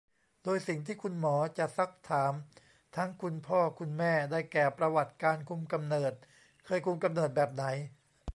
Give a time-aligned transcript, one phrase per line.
[0.43, 2.33] โดยสิ่งที่คุณหมอจะซักถาม
[2.95, 6.13] ทั้งคุณพ่อคุณแม่ ได้แก่ ประวัติการคุมกำเนิด
[6.65, 7.63] เคยคุมกำเนิดแบบไหน